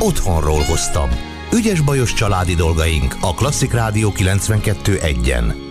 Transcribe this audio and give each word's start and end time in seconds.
otthonról 0.00 0.60
hoztam. 0.60 1.10
Ügyes 1.52 1.80
bajos 1.80 2.12
családi 2.12 2.54
dolgaink 2.54 3.16
a 3.20 3.34
Klasszik 3.34 3.72
Rádió 3.72 4.12
92.1-en. 4.16 5.69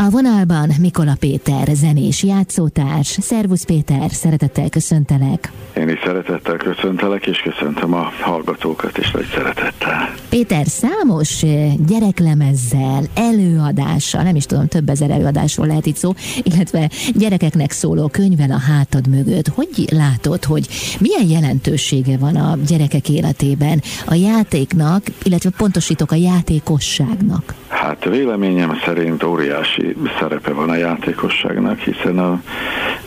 A 0.00 0.10
vonalban 0.10 0.70
Mikola 0.80 1.14
Péter, 1.18 1.68
zenés 1.72 2.22
játszótárs. 2.22 3.06
Szervusz 3.20 3.64
Péter, 3.64 4.10
szeretettel 4.10 4.68
köszöntelek. 4.68 5.52
Én 5.76 5.88
is 5.88 5.98
szeretettel 6.04 6.56
köszöntelek, 6.56 7.26
és 7.26 7.38
köszöntöm 7.38 7.94
a 7.94 8.12
hallgatókat 8.20 8.98
is 8.98 9.10
nagy 9.10 9.26
szeretettel. 9.34 10.14
Péter, 10.28 10.66
számos 10.66 11.44
gyereklemezzel, 11.86 13.04
előadással, 13.14 14.22
nem 14.22 14.36
is 14.36 14.46
tudom, 14.46 14.66
több 14.66 14.88
ezer 14.88 15.10
előadásról 15.10 15.66
lehet 15.66 15.86
itt 15.86 15.96
szó, 15.96 16.12
illetve 16.42 16.90
gyerekeknek 17.14 17.70
szóló 17.70 18.08
könyvvel 18.08 18.50
a 18.50 18.58
hátad 18.58 19.08
mögött. 19.08 19.48
Hogy 19.48 19.88
látod, 19.90 20.44
hogy 20.44 20.68
milyen 21.00 21.28
jelentősége 21.28 22.18
van 22.18 22.36
a 22.36 22.58
gyerekek 22.66 23.08
életében 23.08 23.82
a 24.06 24.14
játéknak, 24.14 25.02
illetve 25.22 25.50
pontosítok 25.56 26.12
a 26.12 26.16
játékosságnak? 26.16 27.54
Hát 27.78 28.04
véleményem 28.04 28.80
szerint 28.84 29.22
óriási 29.22 29.96
szerepe 30.18 30.52
van 30.52 30.70
a 30.70 30.74
játékosságnak, 30.74 31.78
hiszen 31.78 32.18
a, 32.18 32.40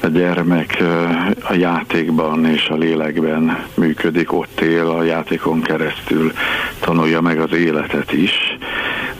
a 0.01 0.07
gyermek 0.07 0.83
a 1.49 1.53
játékban 1.53 2.45
és 2.45 2.67
a 2.67 2.75
lélekben 2.75 3.65
működik, 3.73 4.33
ott 4.33 4.61
él, 4.61 4.89
a 4.89 5.03
játékon 5.03 5.61
keresztül 5.61 6.31
tanulja 6.79 7.21
meg 7.21 7.39
az 7.39 7.53
életet 7.53 8.11
is, 8.11 8.50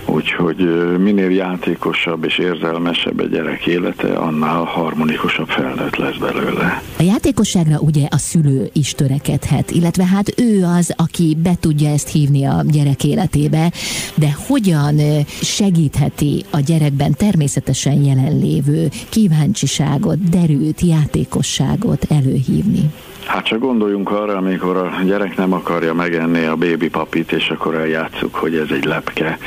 Úgyhogy 0.05 0.57
minél 0.99 1.29
játékosabb 1.29 2.25
és 2.25 2.37
érzelmesebb 2.37 3.19
a 3.19 3.25
gyerek 3.25 3.65
élete, 3.65 4.13
annál 4.13 4.63
harmonikusabb 4.63 5.47
felnőtt 5.47 5.95
lesz 5.95 6.17
belőle. 6.17 6.81
A 6.97 7.03
játékosságra 7.03 7.79
ugye 7.79 8.07
a 8.09 8.17
szülő 8.17 8.69
is 8.73 8.93
törekedhet, 8.93 9.71
illetve 9.71 10.05
hát 10.05 10.33
ő 10.39 10.63
az, 10.63 10.93
aki 10.97 11.37
be 11.43 11.55
tudja 11.59 11.89
ezt 11.89 12.09
hívni 12.09 12.45
a 12.45 12.63
gyerek 12.71 13.03
életébe, 13.03 13.71
de 14.15 14.35
hogyan 14.47 14.99
segítheti 15.41 16.45
a 16.49 16.59
gyerekben 16.59 17.13
természetesen 17.13 18.03
jelenlévő 18.03 18.89
kíváncsiságot, 19.09 20.29
derült 20.29 20.81
játékosságot 20.81 22.05
előhívni? 22.09 22.91
Hát 23.31 23.45
csak 23.45 23.59
gondoljunk 23.59 24.11
arra, 24.11 24.37
amikor 24.37 24.77
a 24.77 25.01
gyerek 25.03 25.37
nem 25.37 25.53
akarja 25.53 25.93
megenni 25.93 26.45
a 26.45 26.55
bébi 26.55 26.89
papit, 26.89 27.31
és 27.31 27.49
akkor 27.49 27.75
eljátszuk, 27.75 28.35
hogy 28.35 28.55
ez 28.55 28.67
egy 28.71 28.83
lepke, 28.83 29.37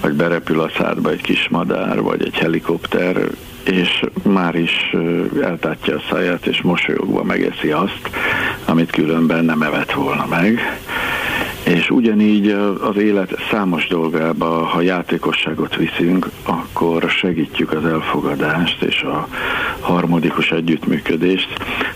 vagy 0.00 0.12
berepül 0.12 0.60
a 0.60 0.70
szádba 0.76 1.10
egy 1.10 1.22
kis 1.22 1.48
madár, 1.48 2.02
vagy 2.02 2.22
egy 2.24 2.34
helikopter, 2.34 3.16
és 3.64 4.04
már 4.22 4.54
is 4.54 4.96
eltátja 5.42 5.96
a 5.96 6.02
száját, 6.10 6.46
és 6.46 6.62
mosolyogva 6.62 7.22
megeszi 7.22 7.70
azt, 7.70 8.10
amit 8.64 8.90
különben 8.90 9.44
nem 9.44 9.62
evett 9.62 9.92
volna 9.92 10.26
meg. 10.26 10.60
És 11.64 11.90
ugyanígy 11.90 12.48
az 12.80 12.96
élet 12.96 13.34
számos 13.50 13.86
dolgába, 13.86 14.64
ha 14.64 14.80
játékosságot 14.80 15.76
viszünk, 15.76 16.30
akkor 16.42 17.10
segítjük 17.10 17.72
az 17.72 17.84
elfogadást 17.84 18.82
és 18.82 19.02
a 19.02 19.28
harmonikus 19.80 20.50
együttműködést. 20.50 21.48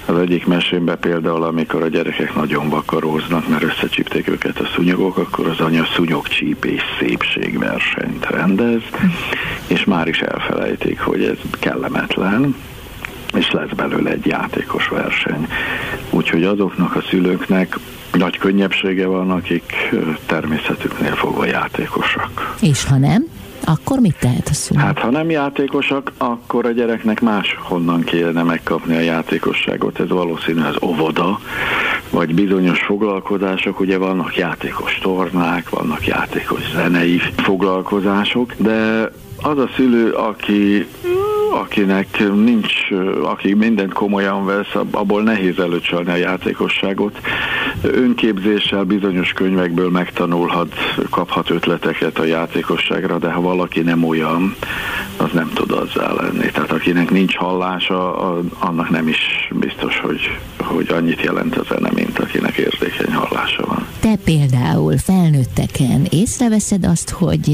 Az 0.06 0.18
egyik 0.18 0.46
mesémben 0.46 0.98
például, 0.98 1.42
amikor 1.42 1.82
a 1.82 1.88
gyerekek 1.88 2.34
nagyon 2.34 2.68
vakaróznak, 2.68 3.48
mert 3.48 3.62
összecsípték 3.62 4.28
őket 4.28 4.58
a 4.58 4.68
szúnyogok, 4.74 5.16
akkor 5.16 5.46
az 5.46 5.60
anya 5.60 5.84
szúnyogcsípés 5.94 6.82
szépségversenyt 6.98 8.26
rendez, 8.30 8.82
és 9.66 9.84
már 9.84 10.08
is 10.08 10.20
elfelejtik, 10.20 11.00
hogy 11.00 11.22
ez 11.22 11.38
kellemetlen, 11.50 12.54
és 13.36 13.50
lesz 13.50 13.72
belőle 13.76 14.10
egy 14.10 14.26
játékos 14.26 14.88
verseny. 14.88 15.48
Úgyhogy 16.10 16.44
azoknak 16.44 16.96
a 16.96 17.02
szülőknek 17.10 17.78
nagy 18.14 18.38
könnyebbsége 18.38 19.06
van, 19.06 19.30
akik 19.30 19.94
természetüknél 20.26 21.14
fogva 21.14 21.44
játékosak. 21.44 22.54
És 22.60 22.84
ha 22.84 22.96
nem? 22.96 23.24
Akkor 23.66 23.98
mit 23.98 24.16
tehet 24.20 24.48
a 24.50 24.54
szülő? 24.54 24.80
Hát 24.80 24.98
ha 24.98 25.10
nem 25.10 25.30
játékosak, 25.30 26.12
akkor 26.18 26.66
a 26.66 26.70
gyereknek 26.70 27.20
más 27.20 27.56
honnan 27.62 28.02
kéne 28.02 28.42
megkapni 28.42 28.96
a 28.96 29.00
játékosságot. 29.00 30.00
Ez 30.00 30.08
valószínű 30.08 30.62
az 30.62 30.76
óvoda, 30.82 31.40
vagy 32.10 32.34
bizonyos 32.34 32.80
foglalkozások, 32.80 33.80
ugye 33.80 33.98
vannak 33.98 34.36
játékos 34.36 34.98
tornák, 35.02 35.68
vannak 35.68 36.06
játékos 36.06 36.70
zenei 36.74 37.20
foglalkozások, 37.36 38.52
de 38.56 39.10
az 39.42 39.58
a 39.58 39.68
szülő, 39.76 40.10
aki 40.10 40.86
akinek 41.54 42.18
nincs, 42.34 42.72
aki 43.22 43.54
mindent 43.54 43.92
komolyan 43.92 44.44
vesz, 44.44 44.74
abból 44.90 45.22
nehéz 45.22 45.58
előcsalni 45.58 46.10
a 46.10 46.16
játékosságot. 46.16 47.20
Önképzéssel 47.82 48.84
bizonyos 48.84 49.32
könyvekből 49.32 49.90
megtanulhat, 49.90 50.74
kaphat 51.10 51.50
ötleteket 51.50 52.18
a 52.18 52.24
játékosságra, 52.24 53.18
de 53.18 53.30
ha 53.30 53.40
valaki 53.40 53.80
nem 53.80 54.04
olyan, 54.04 54.56
az 55.16 55.30
nem 55.32 55.50
tud 55.54 55.70
azzá 55.70 56.12
lenni. 56.12 56.50
Tehát 56.50 56.72
akinek 56.72 57.10
nincs 57.10 57.36
hallása, 57.36 58.16
annak 58.58 58.90
nem 58.90 59.08
is 59.08 59.48
biztos, 59.52 59.98
hogy, 59.98 60.38
hogy 60.58 60.88
annyit 60.92 61.22
jelent 61.22 61.56
a 61.56 61.62
zene, 61.62 61.90
mint 61.94 62.18
akinek 62.18 62.56
érzékeny 62.56 63.14
hallása 63.14 63.66
van. 63.66 63.86
Te 64.04 64.16
például 64.24 64.98
felnőtteken 64.98 66.06
észreveszed 66.10 66.84
azt, 66.84 67.10
hogy 67.10 67.46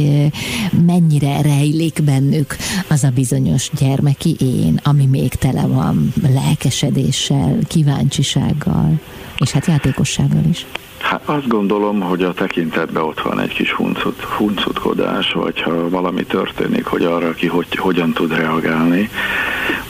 mennyire 0.86 1.42
rejlik 1.42 2.02
bennük 2.04 2.56
az 2.88 3.04
a 3.04 3.10
bizonyos 3.14 3.70
gyermeki 3.78 4.36
én, 4.40 4.80
ami 4.84 5.06
még 5.06 5.34
tele 5.34 5.66
van 5.66 6.12
lelkesedéssel, 6.34 7.58
kíváncsisággal, 7.68 9.00
és 9.38 9.50
hát 9.50 9.66
játékossággal 9.66 10.42
is. 10.50 10.66
Hát 10.98 11.22
azt 11.24 11.48
gondolom, 11.48 12.00
hogy 12.00 12.22
a 12.22 12.32
tekintetben 12.32 13.02
ott 13.02 13.20
van 13.20 13.40
egy 13.40 13.52
kis 13.52 13.72
huncut, 13.72 14.20
huncutkodás, 14.20 15.32
vagy 15.32 15.60
ha 15.60 15.88
valami 15.88 16.24
történik, 16.24 16.84
hogy 16.84 17.04
arra 17.04 17.32
ki 17.32 17.46
hogy, 17.46 17.76
hogyan 17.76 18.12
tud 18.12 18.34
reagálni, 18.34 19.10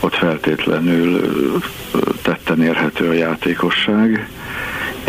ott 0.00 0.14
feltétlenül 0.14 1.20
tetten 2.22 2.62
érhető 2.62 3.08
a 3.08 3.12
játékosság, 3.12 4.28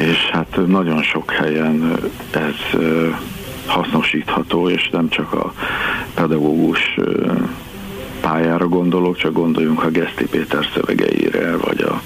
és 0.02 0.30
hát 0.32 0.60
nagyon 0.68 1.02
sok 1.04 1.32
helyen 1.32 1.98
ez 2.32 2.82
hasznosítható, 3.66 4.70
és 4.70 4.90
nem 4.90 5.10
csak 5.10 5.34
a 5.34 5.54
pedagógus 6.14 6.96
pályára 8.22 8.68
gondolok, 8.68 9.18
csak 9.18 9.34
gondoljunk 9.34 9.84
a 9.84 9.90
Geszti 9.90 10.26
Péter 10.26 10.68
szövegeire, 10.74 11.58
vagy 11.58 11.82
a 11.82 12.02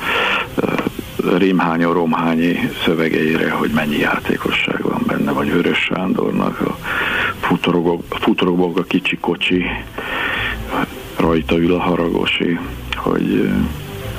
Rimhányó 1.38 1.92
Romhányi 1.92 2.70
szövegeire, 2.84 3.52
hogy 3.52 3.72
mennyi 3.72 3.98
játékosság 3.98 4.82
van 4.82 5.04
benne, 5.08 5.32
vagy 5.32 5.52
Vörös 5.52 5.80
Sándornak 5.80 6.62
a 6.62 6.78
futorogok 8.20 8.78
a 8.78 8.84
kicsi 8.84 9.18
kocsi, 9.18 9.66
rajta 11.18 11.58
ül 11.58 11.74
a 11.74 11.80
haragosi, 11.80 12.60
hogy, 12.96 13.50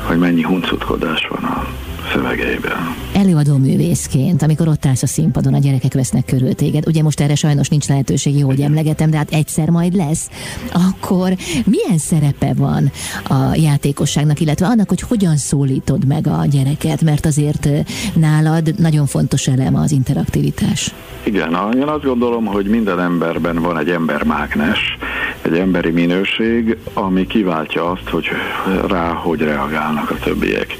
hogy 0.03 0.19
mennyi 0.19 0.43
huncutkodás 0.43 1.27
van 1.29 1.45
a 1.45 1.67
szövegeiben. 2.13 2.95
Előadó 3.13 3.57
művészként, 3.57 4.43
amikor 4.43 4.69
ott 4.69 4.87
állsz 4.87 5.03
a 5.03 5.07
színpadon, 5.07 5.55
a 5.55 5.59
gyerekek 5.59 5.95
vesznek 5.95 6.25
körül 6.25 6.55
téged, 6.55 6.87
ugye 6.87 7.03
most 7.03 7.21
erre 7.21 7.35
sajnos 7.35 7.69
nincs 7.69 7.87
lehetőség, 7.89 8.39
jó, 8.39 8.47
hogy 8.47 8.61
emlegetem, 8.61 9.11
de 9.11 9.17
hát 9.17 9.33
egyszer 9.33 9.71
majd 9.71 9.95
lesz, 9.95 10.31
akkor 10.73 11.37
milyen 11.65 11.99
szerepe 11.99 12.53
van 12.55 12.91
a 13.29 13.55
játékosságnak, 13.55 14.41
illetve 14.41 14.67
annak, 14.67 14.89
hogy 14.89 15.01
hogyan 15.01 15.37
szólítod 15.37 16.07
meg 16.07 16.27
a 16.27 16.45
gyereket, 16.51 17.03
mert 17.03 17.27
azért 17.27 17.69
nálad 18.15 18.75
nagyon 18.79 19.07
fontos 19.07 19.47
elem 19.47 19.75
az 19.75 19.93
interaktivitás. 19.93 20.95
Igen, 21.23 21.57
én 21.75 21.83
azt 21.83 22.05
gondolom, 22.05 22.45
hogy 22.45 22.67
minden 22.67 23.01
emberben 23.01 23.63
van 23.63 23.79
egy 23.79 23.91
embermágnes, 23.91 24.97
egy 25.43 25.57
emberi 25.57 25.91
minőség, 25.91 26.77
ami 26.93 27.27
kiváltja 27.27 27.91
azt, 27.91 28.09
hogy 28.09 28.29
rá 28.89 29.09
hogy 29.09 29.41
reagálnak 29.41 30.11
a 30.11 30.19
többiek. 30.25 30.77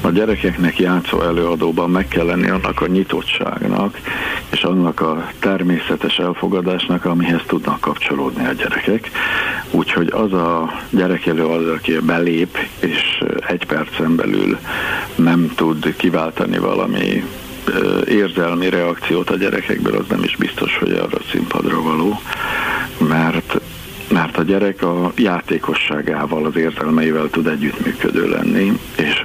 A 0.00 0.10
gyerekeknek 0.10 0.78
játszó 0.78 1.20
előadóban 1.20 1.90
meg 1.90 2.08
kell 2.08 2.24
lenni 2.24 2.48
annak 2.48 2.80
a 2.80 2.86
nyitottságnak, 2.86 4.00
és 4.50 4.62
annak 4.62 5.00
a 5.00 5.30
természetes 5.38 6.18
elfogadásnak, 6.18 7.04
amihez 7.04 7.42
tudnak 7.46 7.80
kapcsolódni 7.80 8.46
a 8.46 8.52
gyerekek. 8.52 9.10
Úgyhogy 9.70 10.10
az 10.12 10.32
a 10.32 10.70
gyerek 10.90 11.26
előadó, 11.26 11.72
aki 11.72 11.98
belép, 11.98 12.58
és 12.80 13.24
egy 13.46 13.66
percen 13.66 14.16
belül 14.16 14.58
nem 15.14 15.52
tud 15.54 15.94
kiváltani 15.96 16.58
valami 16.58 17.24
érzelmi 18.08 18.68
reakciót 18.68 19.30
a 19.30 19.36
gyerekekből, 19.36 19.96
az 19.96 20.04
nem 20.08 20.22
is 20.22 20.36
biztos, 20.36 20.78
hogy 20.78 20.90
arra 20.90 21.16
a 21.18 21.28
színpadra 21.30 21.82
való, 21.82 22.20
mert 23.08 23.60
mert 24.12 24.38
a 24.38 24.42
gyerek 24.42 24.82
a 24.82 25.12
játékosságával, 25.16 26.44
az 26.44 26.56
érzelmeivel 26.56 27.28
tud 27.30 27.46
együttműködő 27.46 28.28
lenni, 28.28 28.78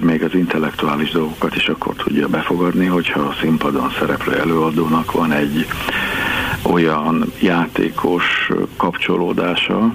még 0.04 0.24
az 0.24 0.34
intellektuális 0.34 1.12
dolgokat 1.12 1.56
is 1.56 1.68
akkor 1.68 1.96
tudja 1.96 2.28
befogadni, 2.28 2.86
hogyha 2.86 3.20
a 3.20 3.36
színpadon 3.42 3.92
szereplő 4.00 4.36
előadónak 4.36 5.12
van 5.12 5.32
egy 5.32 5.68
olyan 6.62 7.32
játékos 7.40 8.50
kapcsolódása, 8.78 9.94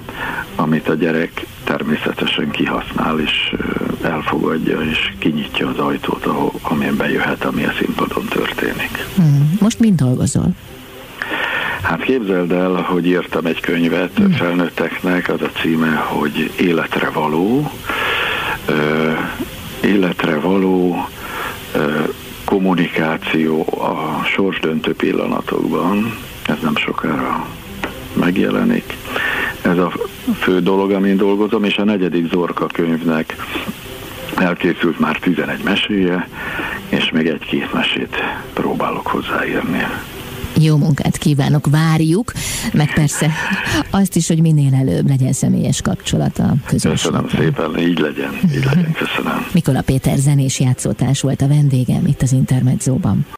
amit 0.56 0.88
a 0.88 0.94
gyerek 0.94 1.46
természetesen 1.64 2.50
kihasznál 2.50 3.20
és 3.20 3.54
elfogadja 4.02 4.80
és 4.80 5.12
kinyitja 5.18 5.68
az 5.68 5.78
ajtót, 5.78 6.26
ahol, 6.26 6.52
amilyen 6.62 6.96
bejöhet, 6.96 7.44
ami 7.44 7.64
a 7.64 7.72
színpadon 7.78 8.24
történik. 8.24 9.06
Hmm. 9.16 9.56
Most 9.60 9.78
mind 9.78 10.00
dolgozol? 10.00 10.50
Hát 11.82 12.02
képzeld 12.02 12.52
el, 12.52 12.72
hogy 12.72 13.06
írtam 13.06 13.46
egy 13.46 13.60
könyvet 13.60 14.16
hmm. 14.16 14.32
felnőtteknek, 14.32 15.28
az 15.28 15.42
a 15.42 15.50
címe, 15.60 15.94
hogy 15.94 16.50
Életre 16.56 17.10
való. 17.10 17.70
Életre 19.80 20.38
való 20.38 21.08
kommunikáció 22.44 23.60
a 23.60 24.24
sorsdöntő 24.24 24.94
pillanatokban. 24.94 26.18
Ez 26.46 26.56
nem 26.62 26.76
sokára 26.76 27.46
megjelenik. 28.12 28.96
Ez 29.62 29.78
a 29.78 29.92
fő 30.38 30.60
dolog, 30.60 30.90
amin 30.90 31.16
dolgozom, 31.16 31.64
és 31.64 31.76
a 31.76 31.84
negyedik 31.84 32.30
Zorka 32.30 32.66
könyvnek 32.66 33.36
elkészült 34.36 34.98
már 34.98 35.16
11 35.16 35.62
meséje, 35.62 36.28
és 36.88 37.10
még 37.10 37.26
egy-két 37.26 37.72
mesét 37.72 38.16
próbálok 38.52 39.06
hozzáírni. 39.06 39.86
Jó 40.60 40.76
munkát 40.76 41.16
kívánok, 41.16 41.66
várjuk, 41.70 42.32
meg 42.72 42.94
persze 42.94 43.30
azt 43.90 44.16
is, 44.16 44.28
hogy 44.28 44.40
minél 44.40 44.74
előbb 44.74 45.08
legyen 45.08 45.32
személyes 45.32 45.82
kapcsolata 45.82 46.54
közös. 46.66 46.90
Köszönöm 46.90 47.28
szépen, 47.28 47.78
így 47.78 47.98
legyen, 47.98 48.30
így 48.54 48.64
legyen, 48.64 48.92
köszönöm. 48.92 49.46
Mikola 49.52 49.82
Péter 49.82 50.16
zenés 50.16 50.60
játszótárs 50.60 51.20
volt 51.20 51.42
a 51.42 51.48
vendégem 51.48 52.06
itt 52.06 52.22
az 52.22 52.32
Intermedzóban. 52.32 53.26